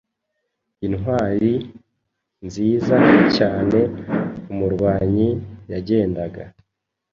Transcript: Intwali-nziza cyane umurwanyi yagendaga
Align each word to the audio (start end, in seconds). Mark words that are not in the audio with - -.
Intwali-nziza 0.85 2.97
cyane 3.35 3.79
umurwanyi 4.51 5.27
yagendaga 5.71 6.43